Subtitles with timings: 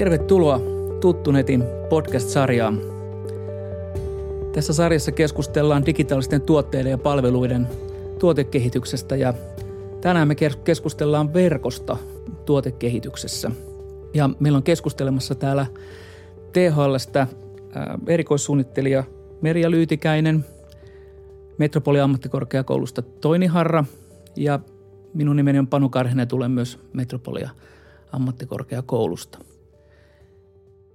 [0.00, 0.60] Tervetuloa
[1.00, 2.80] Tuttunetin podcast-sarjaan.
[4.52, 7.68] Tässä sarjassa keskustellaan digitaalisten tuotteiden ja palveluiden
[8.18, 9.34] tuotekehityksestä ja
[10.00, 10.34] tänään me
[10.64, 11.96] keskustellaan verkosta
[12.46, 13.50] tuotekehityksessä.
[14.14, 15.66] Ja meillä on keskustelemassa täällä
[16.52, 17.26] THLstä
[18.06, 19.04] erikoissuunnittelija
[19.40, 20.44] Merja Lyytikäinen,
[21.58, 23.84] Metropolia-ammattikorkeakoulusta Toini Harra
[24.36, 24.60] ja
[25.14, 29.49] minun nimeni on Panu Karhinen, tulen myös Metropolia-ammattikorkeakoulusta.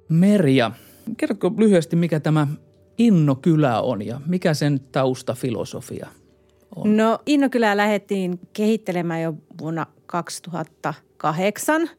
[0.10, 0.72] Merja,
[1.18, 2.48] kerrotko lyhyesti, mikä tämä
[2.98, 6.08] Innokylä on ja mikä sen taustafilosofia
[6.76, 6.98] on?
[6.98, 11.90] No Innokylää lähdettiin kehittelemään jo vuonna 2008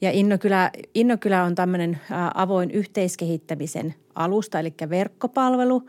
[0.00, 2.00] ja Innokylä, Innokylä on tämmöinen
[2.34, 5.82] avoin yhteiskehittämisen alusta, eli verkkopalvelu.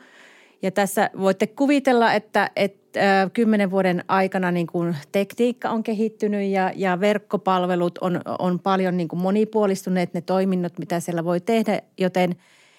[0.61, 2.86] Ja tässä voitte kuvitella, että, että
[3.33, 9.07] kymmenen vuoden aikana niin kuin tekniikka on kehittynyt ja, ja verkkopalvelut on, on paljon niin
[9.07, 12.35] kuin monipuolistuneet ne toiminnot, mitä siellä voi tehdä, joten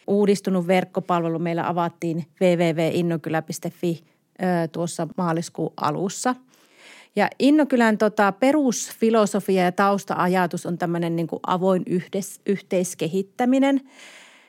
[0.07, 4.05] uudistunut verkkopalvelu meillä avattiin www.innokylä.fi
[4.73, 6.35] tuossa maaliskuun alussa–
[7.19, 13.81] ja Innokylän tota, perusfilosofia ja tausta-ajatus on tämmöinen niin kuin avoin yhdes, yhteiskehittäminen.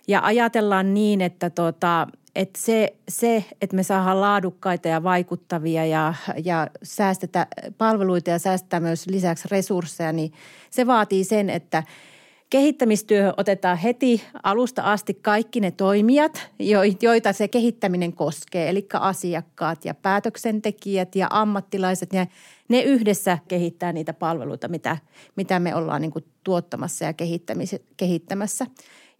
[0.08, 2.08] Ja ajatellaan niin, että, tota,
[2.40, 8.84] että se, se, että me saadaan laadukkaita ja vaikuttavia ja, ja säästetä palveluita ja säästetään
[8.84, 10.34] myös lisäksi resursseja, niin
[10.70, 11.84] se vaatii sen, että–
[12.50, 16.50] Kehittämistyöhön otetaan heti alusta asti kaikki ne toimijat,
[17.02, 22.14] joita se kehittäminen koskee, eli asiakkaat ja päätöksentekijät ja ammattilaiset.
[22.14, 22.28] Ja
[22.68, 24.98] ne yhdessä kehittää niitä palveluita, mitä,
[25.36, 26.12] mitä me ollaan niin
[26.44, 27.14] tuottamassa ja
[27.98, 28.66] kehittämässä.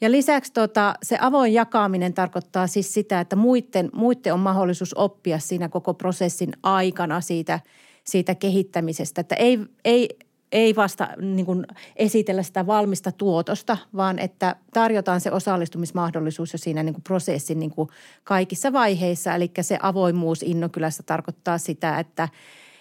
[0.02, 5.40] Ja lisäksi tota, se avoin jakaminen tarkoittaa siis sitä, että muiden, muiden on mahdollisuus oppia
[5.40, 7.60] siinä koko prosessin aikana siitä,
[8.04, 9.22] siitä kehittämisestä.
[9.22, 10.10] Että ei, ei
[10.52, 16.84] ei vasta niin kuin esitellä sitä valmista tuotosta, vaan että tarjotaan se osallistumismahdollisuus jo siinä
[16.84, 17.90] niin kuin prosessin niin kuin
[18.24, 19.36] kaikissa vaiheissa.
[19.36, 22.30] Eli se avoimuus Innokylässä tarkoittaa sitä, että,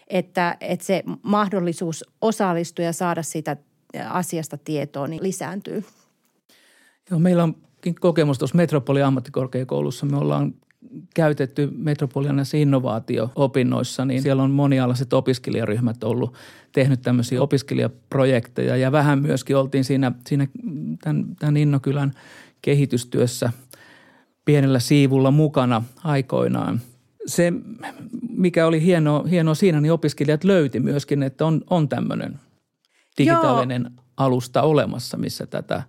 [0.07, 3.57] että, että se mahdollisuus osallistua ja saada siitä
[4.09, 5.85] asiasta tietoa niin lisääntyy.
[7.11, 7.55] Joo, meillä on
[8.01, 10.07] kokemus tuossa Metropolian ammattikorkeakoulussa.
[10.07, 10.55] Me ollaan
[11.15, 16.35] käytetty Metropolianassa innovaatio-opinnoissa, niin siellä on monialaiset opiskelijaryhmät ollut
[16.73, 20.47] tehnyt tämmöisiä opiskelijaprojekteja ja vähän myöskin oltiin siinä, siinä
[21.03, 22.13] tämän, tämän Innokylän
[22.63, 23.53] kehitystyössä
[24.45, 26.81] pienellä siivulla mukana aikoinaan.
[27.27, 27.53] Se,
[28.29, 32.41] mikä oli hienoa, hienoa siinä, niin opiskelijat löyti myöskin, että on, on tämmöinen
[33.19, 34.05] digitaalinen Joo.
[34.17, 35.83] alusta olemassa, missä tätä–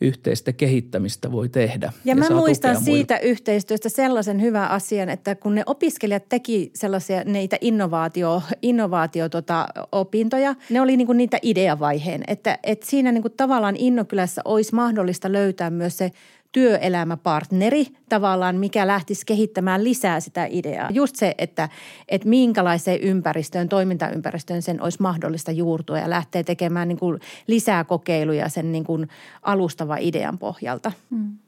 [0.00, 1.86] yhteistä kehittämistä voi tehdä.
[1.86, 3.30] Ja, ja mä muistan siitä muille.
[3.30, 10.54] yhteistyöstä sellaisen hyvän asian, että kun ne opiskelijat teki sellaisia neitä innovaatio, innovaatio tota, opintoja,
[10.70, 12.24] ne oli niinku niitä ideavaiheen.
[12.26, 16.10] Että, että siinä niinku tavallaan Innokylässä olisi mahdollista löytää myös se
[16.52, 20.88] työelämäpartneri tavallaan, mikä lähtisi kehittämään lisää sitä ideaa.
[20.92, 21.68] Just se, että,
[22.08, 28.48] että minkälaiseen ympäristöön, toimintaympäristöön sen olisi mahdollista juurtua ja lähteä tekemään niin kuin lisää kokeiluja
[28.48, 29.08] sen niin kuin
[29.42, 30.92] alustava idean pohjalta.
[31.10, 31.38] Hmm.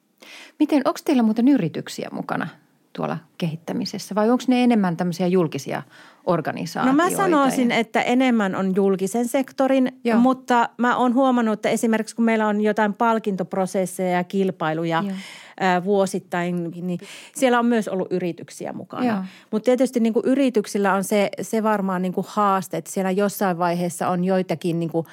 [0.59, 2.49] Miten, onko teillä muuten yrityksiä mukana
[2.93, 5.83] tuolla kehittämisessä vai onko ne enemmän tämmöisiä julkisia
[6.27, 7.03] organisaatioita?
[7.03, 10.19] No mä sanoisin, että enemmän on julkisen sektorin, Joo.
[10.19, 15.85] mutta mä oon huomannut, että esimerkiksi kun meillä on jotain palkintoprosesseja ja kilpailuja Joo.
[15.85, 17.01] vuosittain, niin
[17.35, 19.27] siellä on myös ollut yrityksiä mukana.
[19.51, 23.59] Mutta tietysti niin kuin yrityksillä on se, se varmaan niin kuin haaste, että siellä jossain
[23.59, 25.07] vaiheessa on joitakin niin kuin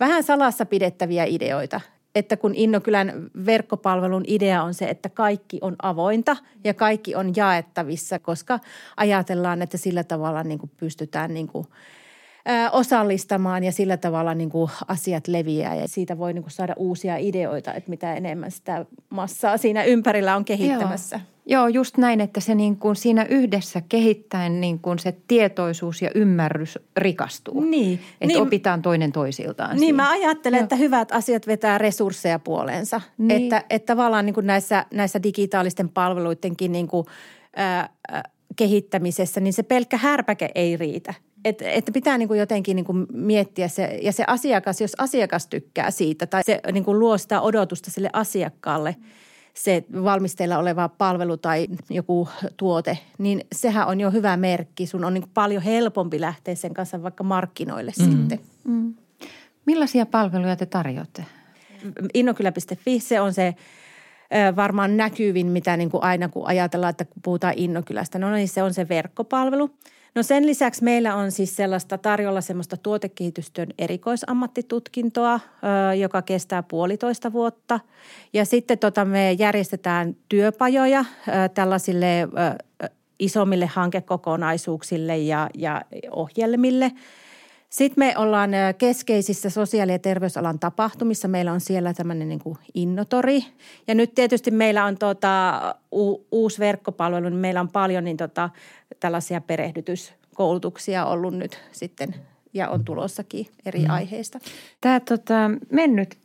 [0.00, 1.80] vähän salassa pidettäviä ideoita–
[2.16, 8.18] että kun Innokylän verkkopalvelun idea on se, että kaikki on avointa ja kaikki on jaettavissa,
[8.18, 8.60] koska
[8.96, 11.66] ajatellaan, että sillä tavalla niin kuin pystytään niin kuin
[12.72, 17.16] osallistamaan ja sillä tavalla niin kuin asiat leviää ja siitä voi niin kuin saada uusia
[17.16, 21.16] ideoita, että mitä enemmän sitä massaa siinä ympärillä on kehittämässä.
[21.16, 21.36] Joo.
[21.48, 26.10] Joo, just näin, että se niin kuin siinä yhdessä kehittäen niin kuin se tietoisuus ja
[26.14, 27.60] ymmärrys rikastuu.
[27.60, 27.94] Niin.
[27.94, 29.70] Että niin, opitaan toinen toisiltaan.
[29.70, 30.02] Niin, siinä.
[30.02, 30.62] mä ajattelen, Joo.
[30.62, 33.00] että hyvät asiat vetää resursseja puoleensa.
[33.18, 33.42] Niin.
[33.42, 37.06] Että, että tavallaan niin kuin näissä, näissä digitaalisten palveluidenkin niin kuin,
[37.56, 37.88] ää,
[38.56, 41.14] kehittämisessä, niin se pelkkä härpäke ei riitä.
[41.44, 45.46] Että et pitää niin kuin jotenkin niin kuin miettiä se, ja se asiakas, jos asiakas
[45.46, 48.96] tykkää siitä tai se niin kuin luo sitä odotusta sille asiakkaalle–
[49.56, 54.86] se valmisteilla oleva palvelu tai joku tuote, niin sehän on jo hyvä merkki.
[54.86, 58.04] Sun on niin paljon helpompi lähteä sen kanssa vaikka markkinoille mm.
[58.04, 58.40] sitten.
[58.64, 58.94] Mm.
[59.66, 61.24] Millaisia palveluja te tarjoatte?
[62.14, 63.54] Innokylä.fi, se on se
[64.56, 68.18] varmaan näkyvin, mitä niin kuin aina kun ajatellaan, että kun puhutaan Innokylästä.
[68.18, 69.70] No niin, se on se verkkopalvelu.
[70.16, 75.40] No sen lisäksi meillä on siis sellaista tarjolla semmoista tuotekehitystyön erikoisammattitutkintoa,
[75.98, 77.80] joka kestää puolitoista vuotta.
[78.32, 81.04] Ja sitten tota me järjestetään työpajoja
[81.54, 82.28] tällaisille
[83.18, 86.92] isommille hankekokonaisuuksille ja, ja ohjelmille–
[87.76, 91.28] sitten me ollaan keskeisissä sosiaali- ja terveysalan tapahtumissa.
[91.28, 93.44] Meillä on siellä tämmöinen niin kuin innotori.
[93.88, 95.60] Ja nyt tietysti meillä on tota,
[95.92, 98.50] u- uusi verkkopalvelu, niin meillä on paljon niin tota,
[99.00, 102.14] tällaisia perehdytyskoulutuksia ollut nyt sitten
[102.54, 103.90] ja on tulossakin eri mm.
[103.90, 104.38] aiheista.
[104.80, 106.18] Tämä tota, mennyt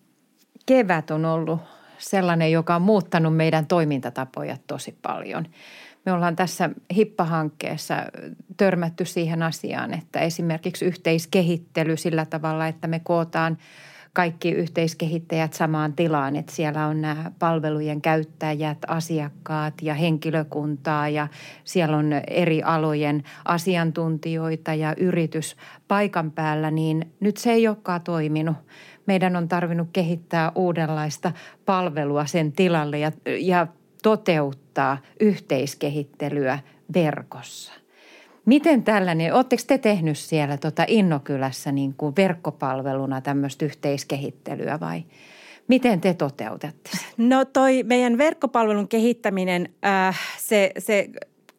[0.65, 1.59] kevät on ollut
[1.97, 5.47] sellainen, joka on muuttanut meidän toimintatapoja tosi paljon–
[6.06, 7.95] me ollaan tässä HIPPA-hankkeessa
[8.57, 13.57] törmätty siihen asiaan, että esimerkiksi yhteiskehittely sillä tavalla, että me kootaan
[14.13, 21.27] kaikki yhteiskehittäjät samaan tilaan, että siellä on nämä palvelujen käyttäjät, asiakkaat ja henkilökuntaa ja
[21.63, 25.55] siellä on eri alojen asiantuntijoita ja yritys
[25.87, 28.57] paikan päällä, niin nyt se ei olekaan toiminut.
[29.05, 31.31] Meidän on tarvinnut kehittää uudenlaista
[31.65, 33.67] palvelua sen tilalle ja, ja
[34.03, 36.59] toteuttaa yhteiskehittelyä
[36.93, 37.80] verkossa.
[38.45, 45.03] Miten tällainen, oletteko te tehnyt siellä tota Innokylässä niin kuin verkkopalveluna tämmöistä yhteiskehittelyä vai
[45.67, 51.09] miten te toteutatte No toi meidän verkkopalvelun kehittäminen, äh, se, se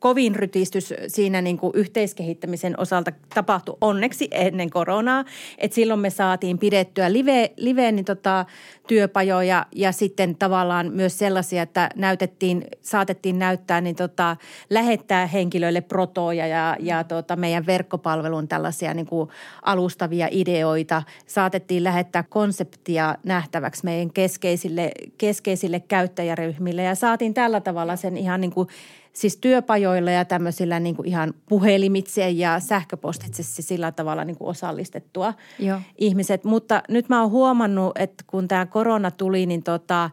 [0.03, 5.25] kovin rytistys siinä niin kuin yhteiskehittämisen osalta tapahtui onneksi ennen koronaa.
[5.59, 8.47] Et silloin me saatiin pidettyä live, live niin tota,
[8.89, 14.37] työpajoja ja sitten tavallaan myös sellaisia, että näytettiin, saatettiin näyttää, niin tota,
[14.71, 19.31] lähettää henkilöille protoja ja, ja tota, meidän verkkopalvelun tällaisia niin kuin
[19.63, 21.03] alustavia ideoita.
[21.27, 28.53] Saatettiin lähettää konseptia nähtäväksi meidän keskeisille, keskeisille käyttäjäryhmille ja saatiin tällä tavalla sen ihan niin
[28.53, 28.69] kuin–
[29.13, 35.35] siis työpajoilla ja tämmöisillä niin kuin ihan puhelimitse ja sähköpostitse sillä tavalla niin kuin osallistettua
[35.59, 35.79] Joo.
[35.99, 36.45] ihmiset.
[36.45, 40.11] Mutta nyt mä oon huomannut, että kun tämä korona tuli, niin tota,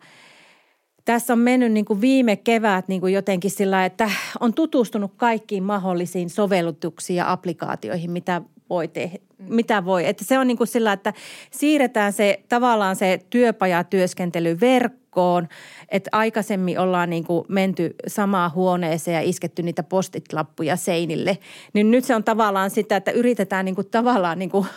[1.06, 5.63] tässä on mennyt niin kuin viime kevät niin kuin jotenkin sillä, että on tutustunut kaikkiin
[5.63, 10.07] mahdollisiin sovellutuksiin ja applikaatioihin, mitä voi tehdä, mitä voi.
[10.07, 11.13] Että se on niin kuin sillä, että
[11.51, 15.47] siirretään se tavallaan se työpajatyöskentely verkkoon–
[15.91, 21.38] että aikaisemmin ollaan niin kuin menty samaan huoneeseen ja isketty niitä postitlappuja seinille.
[21.74, 24.68] Niin nyt se on tavallaan sitä, että yritetään niin kuin tavallaan niin kuin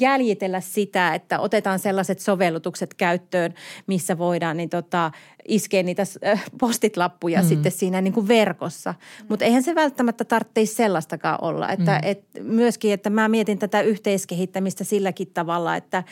[0.00, 3.54] jäljitellä sitä, että otetaan sellaiset sovellutukset käyttöön,
[3.86, 5.10] missä voidaan niin tota,
[5.48, 7.48] iskeä niitä äh, postitlappuja mm.
[7.48, 8.94] sitten siinä niin kuin verkossa.
[9.28, 11.68] Mutta eihän se välttämättä tarvitsisi sellaistakaan olla.
[11.68, 12.10] Että, mm.
[12.10, 16.04] et myöskin, että mä mietin tätä yhteiskehittämistä silläkin tavalla, että,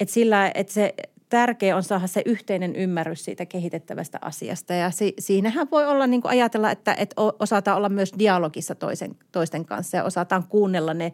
[0.00, 0.94] että sillä, että se
[1.28, 4.74] tärkeä on saada se yhteinen ymmärrys siitä kehitettävästä asiasta.
[4.74, 9.16] Ja si, siinähän voi olla niin kuin ajatella, että, että osataan olla myös dialogissa toisen,
[9.32, 11.12] toisten kanssa ja osataan kuunnella ne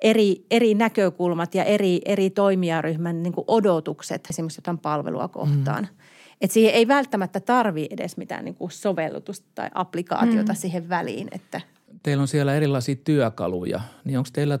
[0.00, 5.88] eri, eri näkökulmat ja eri, eri toimijaryhmän niin kuin odotukset esimerkiksi jotain palvelua kohtaan.
[5.90, 5.96] Mm.
[6.40, 10.56] Että siihen ei välttämättä tarvi edes mitään niin kuin sovellutusta tai applikaatiota mm.
[10.56, 11.28] siihen väliin.
[11.32, 11.60] Että.
[12.02, 14.58] Teillä on siellä erilaisia työkaluja, niin onko teillä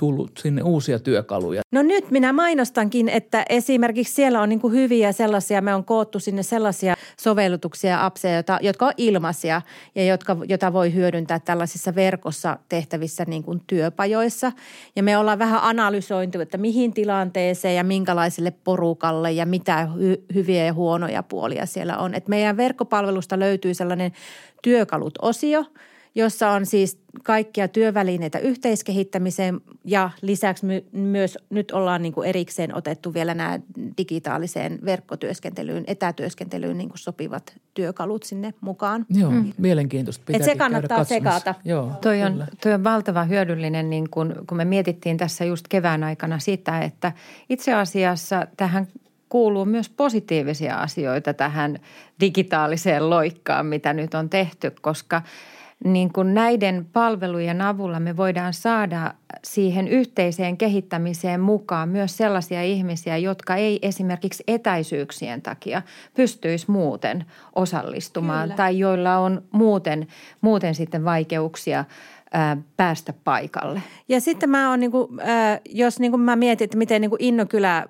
[0.00, 1.62] tullut sinne uusia työkaluja?
[1.72, 6.18] No nyt minä mainostankin, että esimerkiksi siellä on niin kuin hyviä sellaisia, me on koottu
[6.18, 9.62] sinne sellaisia sovellutuksia ja appseja, jotka on ilmaisia
[9.94, 14.52] ja jotka, jota voi hyödyntää tällaisissa verkossa tehtävissä niin kuin työpajoissa.
[14.96, 20.64] Ja me ollaan vähän analysointu, että mihin tilanteeseen ja minkälaiselle porukalle ja mitä hy- hyviä
[20.64, 22.14] ja huonoja puolia siellä on.
[22.14, 24.12] Et meidän verkkopalvelusta löytyy sellainen
[24.62, 25.64] työkalut-osio–
[26.14, 32.76] jossa on siis kaikkia työvälineitä yhteiskehittämiseen ja lisäksi my, myös nyt ollaan niin kuin erikseen
[32.76, 33.60] otettu vielä nämä
[33.98, 39.06] digitaaliseen verkkotyöskentelyyn, etätyöskentelyyn niin kuin sopivat työkalut sinne mukaan.
[39.08, 39.52] Joo, mm.
[39.58, 40.32] mielenkiintoista.
[40.32, 41.54] Et se kannattaa sekata.
[41.64, 46.04] Joo, toi, on, toi on valtava hyödyllinen, niin kun, kun me mietittiin tässä just kevään
[46.04, 47.12] aikana sitä, että
[47.48, 48.86] itse asiassa tähän
[49.28, 51.78] kuuluu myös positiivisia asioita tähän
[52.20, 55.22] digitaaliseen loikkaan, mitä nyt on tehty, koska–
[55.84, 63.16] niin kuin näiden palvelujen avulla me voidaan saada siihen yhteiseen kehittämiseen mukaan myös sellaisia ihmisiä,
[63.16, 65.82] jotka ei esimerkiksi etäisyyksien takia
[66.14, 68.56] pystyisi muuten osallistumaan Kyllä.
[68.56, 70.06] tai joilla on muuten,
[70.40, 71.84] muuten sitten vaikeuksia
[72.76, 73.82] päästä paikalle.
[74.08, 75.08] Ja sitten mä oon, niin kuin,
[75.68, 77.86] jos niin kuin mä mietin, että miten niin kuin Innokylä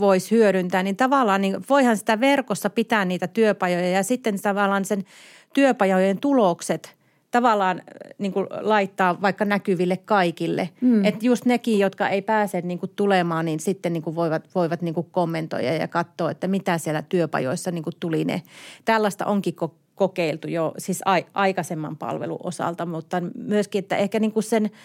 [0.00, 5.04] voisi hyödyntää, niin tavallaan niin voihan sitä verkossa pitää niitä työpajoja ja sitten tavallaan sen
[5.52, 6.94] työpajojen tulokset–
[7.34, 7.84] tavallaan äh,
[8.18, 10.68] niin kuin laittaa vaikka näkyville kaikille.
[10.80, 11.04] Mm.
[11.04, 14.82] Että just nekin, jotka ei pääse niin kuin tulemaan, niin sitten niin kuin voivat, voivat
[14.82, 18.42] niin kuin kommentoida ja katsoa, että mitä siellä työpajoissa niin kuin tuli ne.
[18.84, 19.54] Tällaista onkin
[19.94, 21.00] kokeiltu jo siis
[21.34, 24.70] aikaisemman palvelun osalta, mutta myöskin, että ehkä niin kuin sen–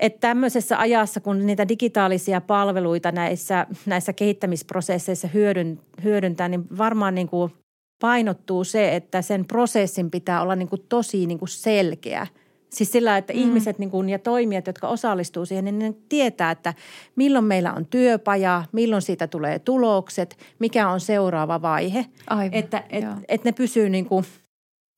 [0.00, 7.28] että tämmöisessä ajassa, kun niitä digitaalisia palveluita näissä, näissä kehittämisprosesseissa hyödyn, hyödyntää, niin varmaan niin
[7.28, 7.52] kuin
[8.00, 12.26] painottuu se, että sen prosessin pitää olla niin kuin tosi niin kuin selkeä.
[12.68, 13.38] Siis sillä, että mm.
[13.38, 16.74] ihmiset niin kuin, ja toimijat, jotka osallistuu siihen, niin ne tietää, että
[17.16, 22.06] milloin meillä on työpaja, milloin siitä tulee tulokset, mikä on seuraava vaihe.
[22.26, 24.24] Aivan, että et, et ne pysyy niin kuin–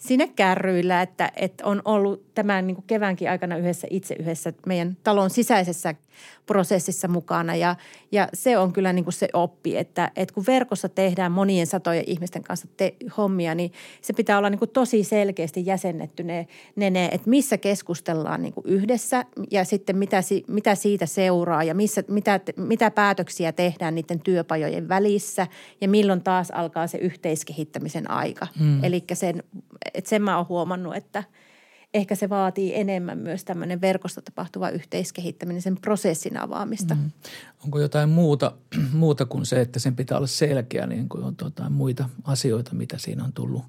[0.02, 4.97] siinä kärryillä, että, että on ollut tämän niin kuin keväänkin aikana yhdessä itse yhdessä meidän
[5.04, 5.94] talon sisäisessä
[6.47, 7.56] prosessissa mukana.
[7.56, 7.76] Ja,
[8.12, 12.04] ja se on kyllä niin kuin se oppi, että, että kun verkossa tehdään monien satojen
[12.06, 16.90] ihmisten kanssa te, hommia, niin se pitää olla niin kuin tosi selkeästi jäsennetty ne, ne,
[16.90, 22.02] ne että missä keskustellaan niin kuin yhdessä ja sitten mitä, mitä siitä seuraa ja missä,
[22.09, 25.47] mitä, mitä päätöksiä tehdään niiden työpajojen välissä
[25.80, 28.47] ja milloin taas alkaa se yhteiskehittämisen aika.
[28.59, 28.85] Hmm.
[28.85, 29.42] Eli sen,
[29.94, 31.25] että sen mä oon huomannut, että–
[31.94, 36.94] ehkä se vaatii enemmän myös tämmöinen verkosta tapahtuva yhteiskehittäminen, sen prosessin avaamista.
[36.94, 37.11] Mm.
[37.64, 38.52] Onko jotain muuta,
[38.92, 42.99] muuta kuin se, että sen pitää olla selkeä, niin kuin on jotain muita asioita, mitä
[42.99, 43.62] siinä on tullut,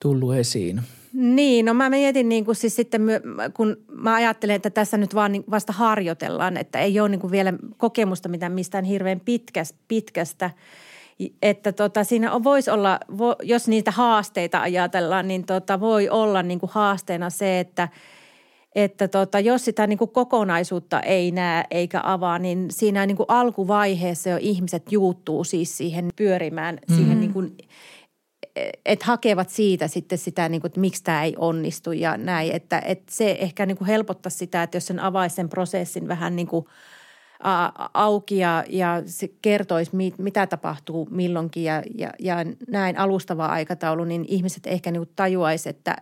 [0.00, 0.82] tullut esiin?
[1.12, 3.02] Niin, no mä mietin niin kuin siis sitten,
[3.54, 7.30] kun mä ajattelen, että tässä nyt vaan niin vasta harjoitellaan, että ei ole niin kuin
[7.30, 10.50] vielä kokemusta mitään mistään hirveän pitkästä, pitkästä–
[11.42, 13.00] että tota, siinä voisi olla,
[13.42, 17.88] jos niitä haasteita ajatellaan, niin tota, voi olla niin kuin haasteena se, että
[18.74, 23.26] että tota, jos sitä niin kuin kokonaisuutta ei näe eikä avaa, niin siinä niin kuin
[23.28, 26.96] alkuvaiheessa jo ihmiset juuttuu siis siihen pyörimään, mm.
[26.96, 27.56] siihen niin kuin,
[28.86, 32.52] että hakevat siitä sitten sitä, niin kuin, että miksi tämä ei onnistu ja näin.
[32.52, 36.36] Että, että se ehkä niin kuin helpottaa sitä, että jos sen avaisi sen prosessin vähän
[36.36, 36.64] niin kuin–
[37.94, 42.36] auki ja, ja se kertoisi, mitä tapahtuu milloinkin ja, ja, ja
[42.68, 45.96] näin alustava aikataulu, niin ihmiset ehkä niin tajuaisi, että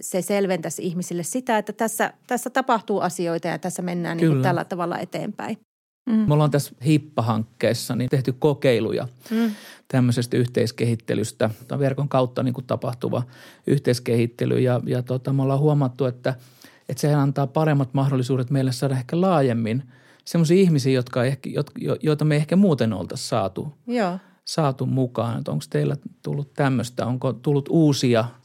[0.00, 4.98] se selventäisi ihmisille sitä, että tässä, tässä tapahtuu asioita ja tässä mennään niin tällä tavalla
[4.98, 5.58] eteenpäin.
[6.10, 6.14] Mm.
[6.28, 9.50] Me ollaan tässä HIPPA-hankkeessa niin tehty kokeiluja mm.
[9.88, 13.22] tämmöisestä yhteiskehittelystä, tai verkon kautta niin kuin tapahtuva
[13.66, 14.58] yhteiskehittely.
[14.58, 16.34] Ja, ja tota, me ollaan huomattu, että,
[16.88, 19.82] että se antaa paremmat mahdollisuudet meille saada ehkä laajemmin–
[20.24, 21.50] semmoisia ihmisiä, jotka ehkä,
[22.02, 24.18] joita me ehkä muuten oltaisiin saatu, Joo.
[24.44, 25.36] saatu mukaan.
[25.48, 27.06] Onko teillä tullut tämmöistä?
[27.06, 28.24] Onko tullut uusia–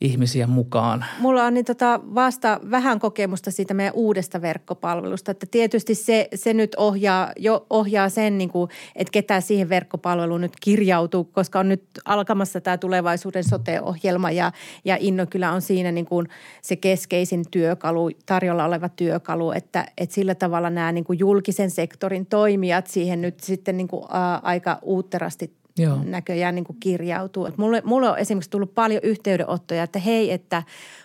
[0.00, 1.04] ihmisiä mukaan?
[1.18, 6.54] Mulla on niin tota vasta vähän kokemusta siitä meidän uudesta verkkopalvelusta, että tietysti se, se
[6.54, 11.68] nyt ohjaa, jo ohjaa sen, niin kuin, että ketä siihen verkkopalveluun nyt kirjautuu, koska on
[11.68, 14.52] nyt alkamassa tämä tulevaisuuden sote-ohjelma ja,
[14.84, 16.28] ja Inno kyllä on siinä niin kuin
[16.62, 22.26] se keskeisin työkalu, tarjolla oleva työkalu, että, että sillä tavalla nämä niin kuin julkisen sektorin
[22.26, 25.98] toimijat siihen nyt sitten niin kuin, ä, aika uutterasti Joo.
[26.04, 27.46] näköjään niin kuin kirjautuu.
[27.46, 30.62] Et mulle, mulle on esimerkiksi tullut paljon yhteydenottoja, että hei, että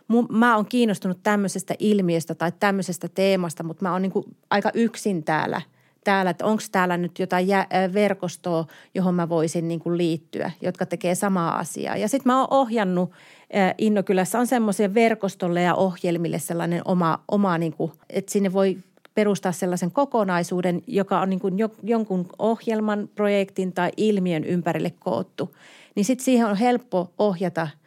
[0.07, 4.11] mu, mä oon kiinnostunut tämmöisestä ilmiöstä tai tämmöisestä teemasta, mutta mä oon niin
[4.49, 5.61] aika yksin täällä–
[6.05, 10.85] täällä, että onko täällä nyt jotain jä, verkostoa, johon mä voisin niin kuin liittyä, jotka
[10.85, 11.97] tekee samaa asiaa.
[11.97, 13.11] Ja sitten mä oon ohjannut,
[13.77, 18.77] Innokylässä on semmoisia verkostolle ja ohjelmille sellainen oma, oma niin kuin, että sinne voi
[19.15, 25.55] perustaa sellaisen kokonaisuuden, joka on niin kuin jonkun ohjelman, projektin tai ilmiön ympärille koottu,
[25.95, 27.67] niin sitten siihen on helppo ohjata–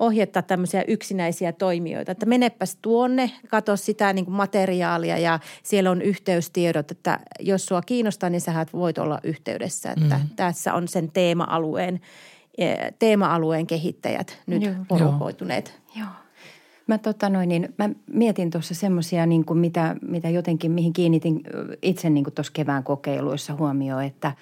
[0.00, 2.12] ohjata tämmöisiä yksinäisiä toimijoita.
[2.12, 7.82] Että menepäs tuonne, katso sitä niin kuin materiaalia ja siellä on yhteystiedot, että jos sua
[7.82, 9.90] kiinnostaa, niin sä voit olla yhteydessä.
[9.90, 10.28] Että mm.
[10.36, 12.00] tässä on sen teema-alueen,
[12.58, 12.66] e,
[12.98, 14.74] teema-alueen kehittäjät nyt Joo.
[14.88, 15.80] porukoituneet.
[15.96, 16.08] Joo.
[16.88, 21.40] Mä, tota noin, niin, mä mietin tuossa semmoisia, niin mitä, mitä jotenkin, mihin kiinnitin
[21.82, 24.32] itse niin tuossa kevään kokeiluissa huomioon, että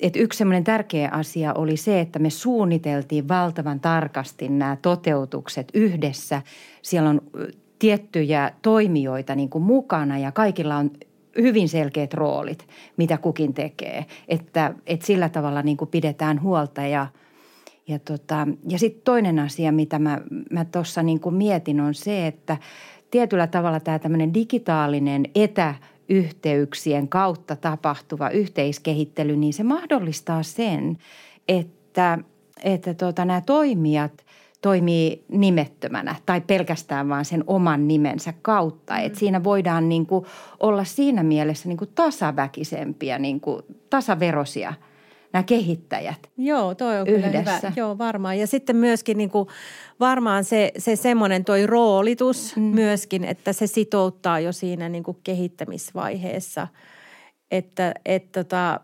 [0.00, 6.42] että yksi semmoinen tärkeä asia oli se, että me suunniteltiin valtavan tarkasti nämä toteutukset yhdessä.
[6.82, 7.20] Siellä on
[7.78, 10.90] tiettyjä toimijoita niin kuin mukana ja kaikilla on
[11.38, 12.66] hyvin selkeät roolit,
[12.96, 14.06] mitä kukin tekee.
[14.28, 17.06] Että, että sillä tavalla niin kuin pidetään huolta ja–
[17.88, 20.20] ja, tota, ja sitten toinen asia, mitä mä,
[20.50, 22.56] mä tuossa niin mietin, on se, että
[23.10, 30.98] tietyllä tavalla tämä tämmöinen digitaalinen etäyhteyksien kautta tapahtuva yhteiskehittely, niin se mahdollistaa sen,
[31.48, 32.18] että,
[32.64, 34.24] että tota, nämä toimijat
[34.60, 38.94] toimii nimettömänä tai pelkästään vaan sen oman nimensä kautta.
[38.94, 39.06] Mm.
[39.06, 40.24] Et siinä voidaan niin kuin
[40.60, 44.74] olla siinä mielessä niin kuin tasaväkisempiä, niin kuin tasaverosia–
[45.32, 47.30] nämä kehittäjät Joo, toi on yhdessä.
[47.30, 47.72] kyllä hyvä.
[47.76, 48.38] Joo, varmaan.
[48.38, 49.48] Ja sitten myöskin niin kuin
[50.00, 52.62] varmaan se, se semmoinen toi roolitus mm.
[52.62, 56.68] myöskin, että se sitouttaa jo siinä niin kuin kehittämisvaiheessa.
[57.50, 58.80] Että et tota,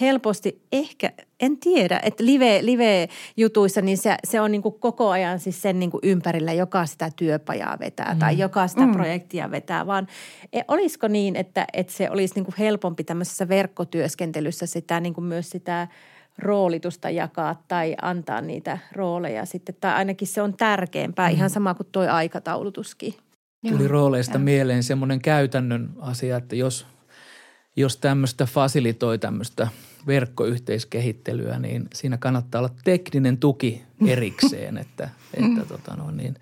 [0.00, 5.40] helposti ehkä, en tiedä, että live, live-jutuissa niin se, se on niin kuin koko ajan
[5.40, 8.18] siis sen niin kuin ympärillä, joka sitä työpajaa vetää mm.
[8.18, 8.92] tai joka sitä mm.
[8.92, 10.08] projektia vetää, vaan
[10.52, 15.24] e, olisiko niin, että, että se olisi niin kuin helpompi tämmöisessä verkkotyöskentelyssä sitä niin kuin
[15.24, 15.88] myös sitä
[16.38, 21.34] roolitusta jakaa tai antaa niitä rooleja sitten, tai ainakin se on tärkeämpää, mm.
[21.34, 23.14] ihan sama kuin tuo aikataulutuskin.
[23.70, 24.38] Tuli rooleista ja.
[24.38, 26.86] mieleen semmoinen käytännön asia, että jos,
[27.76, 29.68] jos tämmöistä fasilitoi tämmöistä
[30.06, 36.34] verkkoyhteiskehittelyä, niin siinä kannattaa olla tekninen tuki erikseen, että, että tota no niin,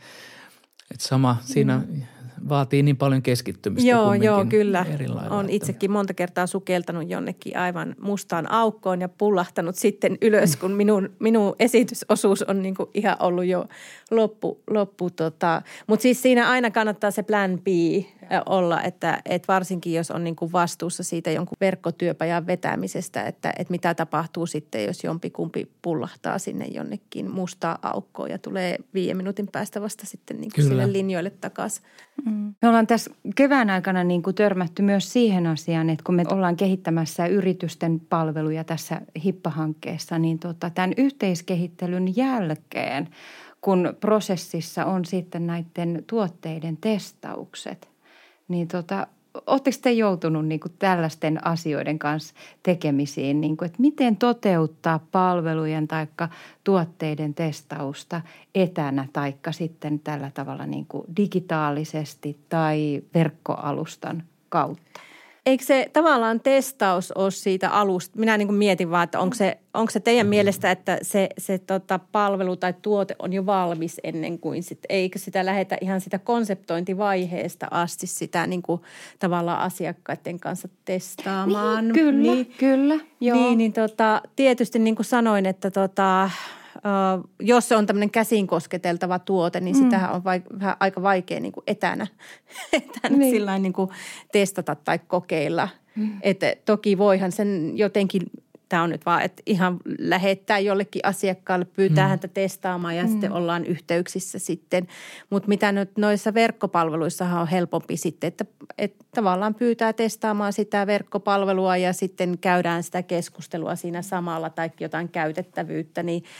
[0.90, 2.02] että sama siinä mm
[2.48, 4.86] vaatii niin paljon keskittymistä Joo, joo, kyllä.
[5.30, 11.10] On itsekin monta kertaa sukeltanut jonnekin aivan mustaan aukkoon ja pullahtanut sitten ylös, kun minun,
[11.18, 13.66] minun esitysosuus on niin kuin ihan ollut jo
[14.10, 14.62] loppu.
[14.70, 15.62] loppu tota.
[15.86, 17.66] Mutta siis siinä aina kannattaa se plan B
[18.46, 23.70] olla, että, että varsinkin jos on niin kuin vastuussa siitä jonkun verkkotyöpajan vetämisestä, että, että
[23.70, 29.80] mitä tapahtuu sitten, jos jompikumpi pullahtaa sinne jonnekin mustaa aukkoon ja tulee viiden minuutin päästä
[29.80, 31.84] vasta sitten niin kuin sille linjoille takaisin.
[32.24, 32.54] Mm.
[32.62, 36.56] Me ollaan tässä kevään aikana niin kuin törmätty myös siihen asiaan, että kun me ollaan
[36.56, 43.08] kehittämässä yritysten palveluja tässä HIPPA-hankkeessa, niin tota, tämän yhteiskehittelyn jälkeen,
[43.60, 47.88] kun prosessissa on sitten näiden tuotteiden testaukset,
[48.48, 49.06] niin tota,
[49.46, 56.06] Oletteko te joutunut niin tällaisten asioiden kanssa tekemisiin, niin kuin, että miten toteuttaa palvelujen tai
[56.64, 58.20] tuotteiden testausta
[58.54, 60.86] etänä tai sitten tällä tavalla niin
[61.16, 65.00] digitaalisesti tai verkkoalustan kautta?
[65.46, 68.18] Eikö se tavallaan testaus ole siitä alusta?
[68.18, 71.58] Minä niin kuin mietin vaan, että onko se, onko se teidän mielestä, että se, se
[71.58, 76.18] tota palvelu tai tuote on jo valmis ennen kuin sit, eikö sitä lähetä ihan sitä
[76.18, 78.80] konseptointivaiheesta asti sitä niin kuin
[79.18, 81.84] tavallaan asiakkaiden kanssa testaamaan?
[81.84, 82.94] Niin, kyllä, niin, kyllä.
[83.20, 83.38] Joo.
[83.38, 86.30] Niin, niin tota, tietysti niin kuin sanoin, että tota,
[87.40, 89.82] jos se on tämmöinen käsin kosketeltava tuote, niin mm.
[89.84, 92.06] sitähän on vaik- vähän aika vaikea niin kuin etänä,
[92.72, 93.30] etänä niin.
[93.30, 93.90] Sillain niin kuin
[94.32, 95.68] testata tai kokeilla.
[95.96, 96.10] Mm.
[96.22, 98.22] Että toki voihan sen jotenkin
[98.68, 102.08] tämä on nyt vaan, että ihan lähettää jollekin asiakkaalle, pyytää mm.
[102.08, 103.08] häntä testaamaan ja mm.
[103.08, 104.88] sitten ollaan yhteyksissä sitten.
[105.30, 108.44] Mutta mitä nyt noissa verkkopalveluissahan on helpompi sitten, että,
[108.78, 115.08] että tavallaan pyytää testaamaan sitä verkkopalvelua ja sitten käydään sitä keskustelua siinä samalla tai jotain
[115.08, 116.24] käytettävyyttä, niin–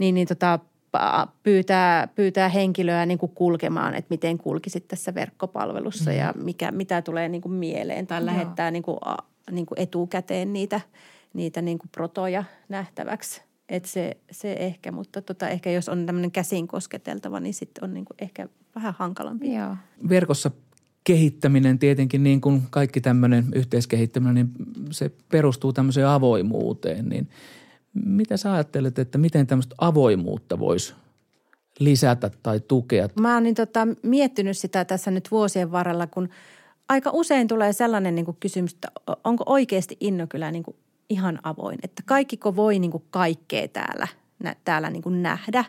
[0.00, 0.58] niin, niin tota,
[1.42, 6.16] pyytää, pyytää henkilöä niin kuin kulkemaan, että miten kulkisit tässä verkkopalvelussa mm.
[6.16, 8.26] ja mikä, mitä tulee niin kuin mieleen tai Joo.
[8.26, 8.98] lähettää niin kuin,
[9.50, 10.80] niin kuin etukäteen niitä,
[11.34, 13.42] niitä niin kuin protoja nähtäväksi.
[13.68, 17.94] Et se, se ehkä, mutta tota, ehkä jos on tämmöinen käsin kosketeltava, niin sitten on
[17.94, 19.54] niin kuin ehkä vähän hankalampi.
[19.54, 19.76] Joo.
[20.08, 20.50] Verkossa
[21.04, 24.50] kehittäminen tietenkin niin kuin kaikki tämmöinen yhteiskehittäminen, niin
[24.90, 27.28] se perustuu tämmöiseen avoimuuteen, niin–
[27.94, 30.94] mitä sä ajattelet, että miten tämmöistä avoimuutta voisi
[31.78, 33.08] lisätä tai tukea?
[33.20, 36.28] Mä oon niin tota, miettinyt sitä tässä nyt vuosien varrella, kun
[36.88, 38.88] aika usein tulee sellainen niin kysymys, että
[39.24, 40.64] onko oikeasti Innokylä niin
[41.10, 45.64] ihan avoin, että kaikkiko voi niin kuin kaikkea täällä, nä, täällä niin nähdä.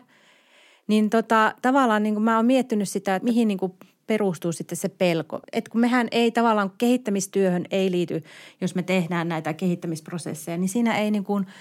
[0.86, 3.72] Niin tota, tavallaan niin kuin mä oon miettinyt sitä, että mihin niin kuin
[4.06, 5.40] perustuu sitten se pelko.
[5.52, 8.22] Että kun mehän ei tavallaan kehittämistyöhön ei liity,
[8.60, 11.46] jos me tehdään näitä kehittämisprosesseja, niin siinä ei niin kuin–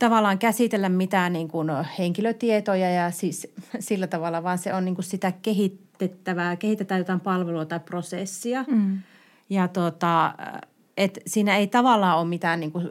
[0.00, 5.04] tavallaan käsitellä mitään niin kuin henkilötietoja ja siis sillä tavalla, vaan se on niin kuin
[5.04, 8.64] sitä kehitettävää, kehitetään jotain palvelua tai prosessia.
[8.68, 8.98] Mm.
[9.50, 10.34] Ja tota,
[10.96, 12.88] et siinä ei tavallaan ole mitään niin kuin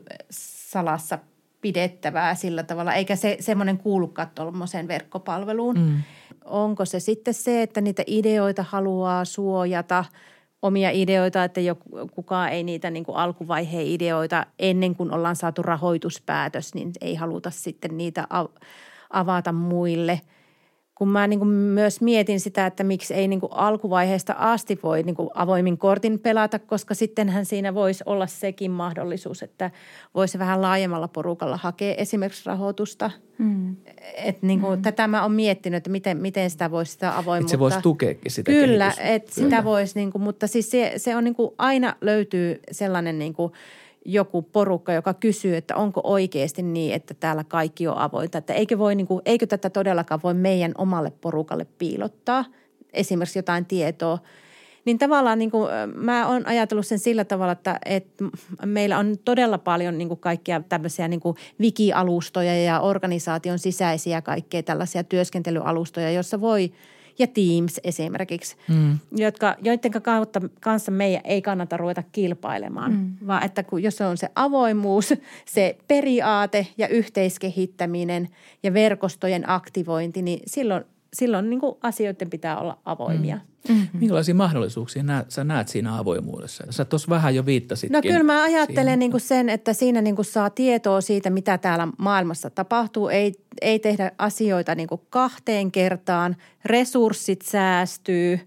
[0.70, 1.20] salassa
[1.62, 5.80] pidettävää sillä tavalla, eikä se semmoinen kuulukaan tuollaiseen verkkopalveluun.
[5.80, 6.04] Mm.
[6.46, 10.06] Onko se sitten se, että niitä ideoita haluaa suojata–
[10.62, 15.62] omia ideoita, että joku, kukaan ei niitä niin kuin alkuvaiheen ideoita ennen kuin ollaan saatu
[15.62, 18.28] rahoituspäätös, niin ei haluta sitten niitä
[19.10, 20.22] avata muille–
[21.00, 25.04] kun mä niin kuin myös mietin sitä, että miksi ei niin kuin alkuvaiheesta asti voi
[25.04, 29.72] niin kuin avoimin kortin pelata, koska sittenhän siinä voisi olla sekin mahdollisuus, että
[30.16, 33.12] voisi vähän laajemmalla porukalla hakea esimerkiksi rahoitusta.
[33.38, 33.76] Mm.
[34.18, 34.82] Et niin kuin, mm.
[34.82, 37.46] Tätä mä oon miettinyt, että miten, miten sitä voisi sitä avoimuutta.
[37.46, 41.16] Että se voisi tukeakin sitä Kyllä, että sitä voisi, niin kuin, mutta siis se, se
[41.16, 43.54] on niin kuin aina löytyy sellainen niin kuin–
[44.14, 48.38] joku porukka, joka kysyy, että onko oikeasti niin, että täällä kaikki on avointa.
[48.38, 52.46] Että eikö, voi, niin kuin, eikö tätä todellakaan voi meidän omalle porukalle piilottaa,
[52.94, 54.18] esimerkiksi jotain tietoa.
[54.86, 58.24] Niin tavallaan niin kuin, mä oon ajatellut sen sillä tavalla, että, että
[58.66, 64.64] meillä on todella paljon niin kuin kaikkia tämmöisiä niin kuin wiki-alustoja ja organisaation sisäisiä kaikkea
[64.64, 66.72] tällaisia työskentelyalustoja, joissa voi–
[67.20, 69.00] ja Teams esimerkiksi, mm.
[69.12, 73.28] jotka, joiden kautta kanssa meidän ei kannata ruveta kilpailemaan, mm.
[73.28, 75.14] vaan että kun, jos on se avoimuus,
[75.56, 78.30] se periaate ja yhteiskehittäminen
[78.64, 83.36] ja verkostojen aktivointi, niin silloin, silloin niin kuin asioiden pitää olla avoimia.
[83.36, 83.42] Mm.
[83.70, 84.00] Mm-hmm.
[84.00, 86.64] Minkälaisia mahdollisuuksia näet, sä näet siinä avoimuudessa?
[86.70, 87.94] Sä tuossa vähän jo viittasitkin.
[87.94, 91.58] No kyllä mä ajattelen niin kuin sen, että siinä niin kuin saa tietoa siitä, mitä
[91.58, 93.08] täällä maailmassa tapahtuu.
[93.08, 96.36] Ei, ei tehdä asioita niin kuin kahteen kertaan.
[96.66, 98.40] Resurssit säästyy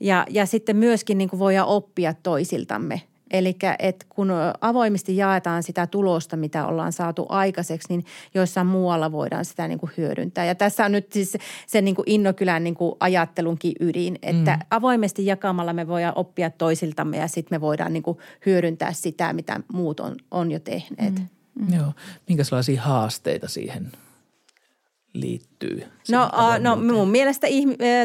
[0.00, 3.56] ja, ja sitten myöskin niin kuin voidaan oppia toisiltamme– Eli
[4.08, 9.78] kun avoimesti jaetaan sitä tulosta, mitä ollaan saatu aikaiseksi, niin joissain muualla voidaan sitä niin
[9.78, 10.44] kuin hyödyntää.
[10.44, 11.36] Ja tässä on nyt siis
[11.66, 14.66] se niin kuin Innokylän niin kuin ajattelunkin ydin, että mm.
[14.70, 19.60] avoimesti jakamalla me voidaan oppia toisiltamme ja sitten me voidaan niin kuin hyödyntää sitä, mitä
[19.72, 21.14] muut on, on jo tehneet.
[21.14, 21.26] Mm.
[21.54, 21.74] Mm.
[21.74, 21.92] Joo.
[22.28, 23.92] Minkälaisia haasteita siihen
[25.12, 25.86] liittyy?
[26.10, 27.46] No, no mun mielestä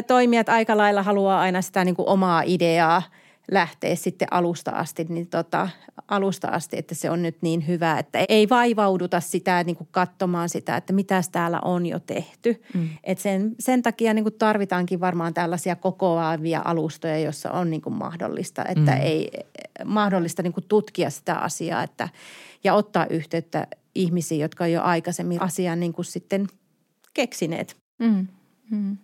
[0.06, 3.02] toimijat aika lailla haluaa aina sitä niin kuin omaa ideaa–
[3.50, 5.68] lähteä sitten alusta asti, niin tota,
[6.08, 10.48] alusta asti, että se on nyt niin hyvä, että ei vaivauduta sitä niin kuin katsomaan
[10.48, 12.62] sitä, että mitä täällä on jo tehty.
[12.74, 12.88] Mm.
[13.04, 17.94] Et sen, sen takia niin kuin tarvitaankin varmaan tällaisia kokoavia alustoja, joissa on niin kuin
[17.94, 19.00] mahdollista, että mm.
[19.00, 19.30] ei
[19.84, 22.08] mahdollista niin kuin tutkia sitä asiaa että,
[22.64, 26.46] ja ottaa yhteyttä ihmisiin, jotka on jo aikaisemmin asian niin kuin sitten
[27.14, 27.76] keksineet.
[27.98, 28.26] Mm.
[28.70, 28.96] Mm.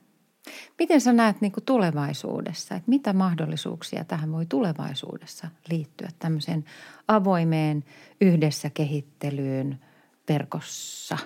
[0.78, 6.64] Miten sä näet niin tulevaisuudessa, että mitä mahdollisuuksia tähän voi tulevaisuudessa liittyä tämmöiseen
[7.08, 7.84] avoimeen
[8.20, 9.78] yhdessä kehittelyyn
[10.28, 11.18] verkossa?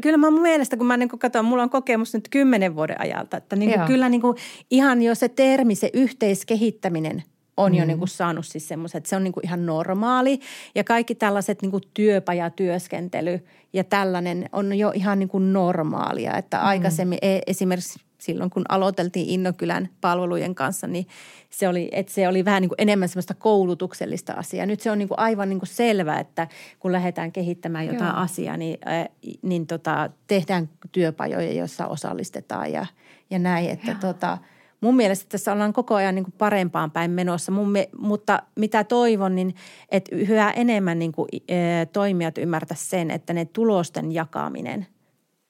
[0.00, 3.36] Kyllä mä mun mielestä, kun mä niin katson, mulla on kokemus nyt kymmenen vuoden ajalta,
[3.36, 4.36] että niin kuin kyllä niin kuin
[4.70, 7.22] ihan jo se termi, se yhteiskehittäminen
[7.56, 7.78] on mm.
[7.78, 10.40] jo niin kuin saanut siis semmoisen, että se on niin kuin ihan normaali.
[10.74, 16.36] Ja kaikki tällaiset niin kuin työpajatyöskentely ja tällainen on jo ihan niin kuin normaalia.
[16.36, 16.64] Että mm.
[16.64, 21.06] aikaisemmin e- esimerkiksi silloin, kun aloiteltiin Innokylän palvelujen kanssa, niin
[21.50, 24.66] se oli, että se oli vähän niin kuin enemmän semmoista koulutuksellista asiaa.
[24.66, 26.48] Nyt se on niin kuin aivan niin kuin selvä, että
[26.78, 28.22] kun lähdetään kehittämään jotain Joo.
[28.22, 29.08] asiaa, niin, äh,
[29.42, 32.86] niin tota, tehdään työpajoja, joissa osallistetaan ja,
[33.30, 33.70] ja näin.
[33.70, 34.38] Että tota,
[34.80, 38.84] mun mielestä tässä ollaan koko ajan niin kuin parempaan päin menossa, mun me, mutta mitä
[38.84, 39.54] toivon, niin
[39.88, 44.86] että yhä enemmän niin kuin, äh, toimijat ymmärtäisivät sen, että ne tulosten jakaminen–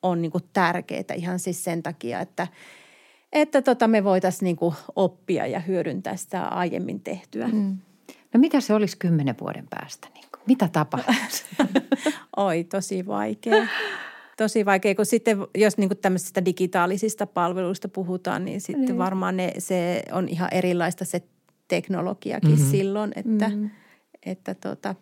[0.07, 2.47] on niin kuin tärkeää ihan siis sen takia, että,
[3.33, 7.49] että tota me voitaisiin niin kuin oppia ja hyödyntää sitä aiemmin tehtyä.
[7.49, 7.77] Mm.
[8.35, 10.09] No mitä se olisi kymmenen vuoden päästä?
[10.15, 10.43] Niin kuin?
[10.47, 11.45] Mitä tapahtuisi?
[12.37, 13.67] Oi, tosi vaikea.
[14.37, 18.99] Tosi vaikea, kun sitten jos niin kuin tämmöisistä digitaalisista palveluista puhutaan, niin sitten niin.
[18.99, 21.23] varmaan ne, se on ihan erilaista se
[21.69, 22.71] teknologiakin mm-hmm.
[22.71, 23.71] silloin, että, mm-hmm.
[24.27, 24.95] että tota,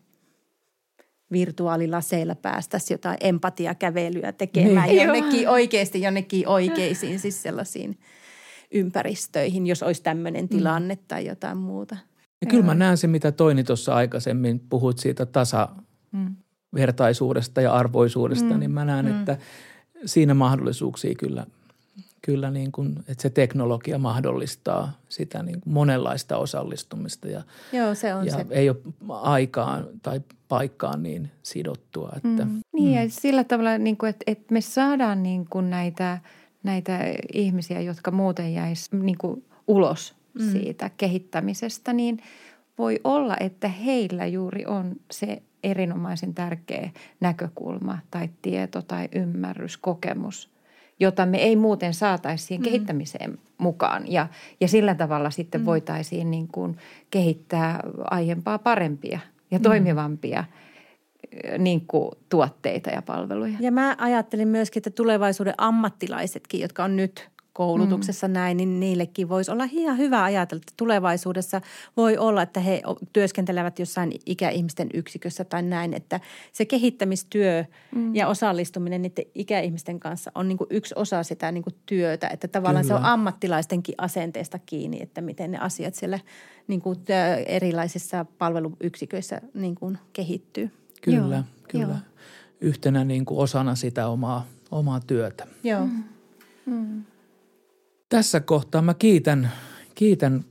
[1.34, 5.52] virtuaalilaseilla päästäisiin jotain empatiakävelyä tekemään niin, jonnekin joo.
[5.52, 7.98] oikeasti jonnekin oikeisiin, siis sellaisiin
[8.70, 10.48] ympäristöihin, jos olisi tämmöinen mm.
[10.48, 11.00] tilanne mm.
[11.08, 11.96] tai jotain muuta.
[12.40, 18.60] Ja kyllä mä näen se, mitä Toini tuossa aikaisemmin puhuit siitä tasavertaisuudesta ja arvoisuudesta, mm.
[18.60, 19.18] niin mä näen, mm.
[19.18, 19.38] että
[20.06, 21.46] siinä mahdollisuuksia kyllä–
[22.24, 28.14] kyllä niin kuin, että se teknologia mahdollistaa sitä niin kuin monenlaista osallistumista ja, Joo, se
[28.14, 28.46] on ja se.
[28.50, 28.76] ei ole
[29.08, 32.12] aikaan tai paikkaan niin sidottua.
[32.16, 32.60] Että, mm.
[32.72, 32.94] Niin mm.
[32.94, 36.18] ja sillä tavalla, niin kuin, että, että me saadaan niin kuin näitä,
[36.62, 36.98] näitä
[37.32, 40.50] ihmisiä, jotka muuten jäisi niin kuin ulos mm.
[40.52, 42.22] siitä kehittämisestä, niin
[42.78, 50.48] voi olla, että heillä juuri on se erinomaisen tärkeä näkökulma tai tieto tai ymmärrys, kokemus–
[51.00, 52.64] jota me ei muuten saataisi siihen mm.
[52.64, 54.12] kehittämiseen mukaan.
[54.12, 54.26] Ja,
[54.60, 55.64] ja sillä tavalla sitten mm.
[55.64, 56.76] voitaisiin niin kuin
[57.10, 57.80] kehittää
[58.10, 59.18] aiempaa parempia
[59.50, 59.62] ja mm.
[59.62, 60.44] toimivampia
[61.58, 63.56] niin kuin tuotteita ja palveluja.
[63.60, 68.34] Ja mä ajattelin myöskin, että tulevaisuuden ammattilaisetkin, jotka on nyt koulutuksessa mm.
[68.34, 71.60] näin, niin niillekin voisi olla ihan hyvä ajatella, että tulevaisuudessa
[71.96, 76.20] voi olla, että he työskentelevät jossain ikäihmisten yksikössä tai näin, että
[76.52, 77.64] se kehittämistyö
[77.94, 78.14] mm.
[78.14, 82.48] ja osallistuminen niiden ikäihmisten kanssa on niin kuin yksi osa sitä niin kuin työtä, että
[82.48, 82.98] tavallaan Kyllä.
[82.98, 86.18] se on ammattilaistenkin asenteesta kiinni, että miten ne asiat siellä
[86.68, 86.98] niin kuin
[87.46, 90.70] erilaisissa palveluyksiköissä niin kuin kehittyy.
[91.02, 91.44] Kyllä, Joo.
[91.68, 91.84] kyllä.
[91.84, 91.96] Joo.
[92.60, 95.46] Yhtenä niin kuin osana sitä omaa, omaa työtä.
[95.64, 95.86] Joo.
[95.86, 96.04] Mm.
[96.66, 97.04] Mm.
[98.14, 99.52] Tässä kohtaa mä kiitän,
[99.94, 100.44] kiitän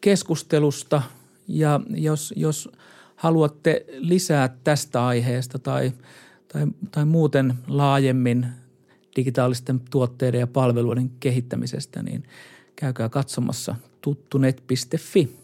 [0.00, 1.02] keskustelusta
[1.48, 2.70] ja jos, jos
[3.16, 5.92] haluatte lisää tästä aiheesta tai,
[6.52, 8.46] tai, tai muuten laajemmin
[9.16, 12.24] digitaalisten tuotteiden ja palveluiden kehittämisestä, niin
[12.76, 15.41] käykää katsomassa tuttunet.fi.